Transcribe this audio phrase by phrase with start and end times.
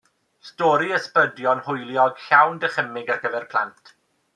[0.47, 3.99] Stori ysbrydion hwyliog, llawn dychymyg ar gyfer plant.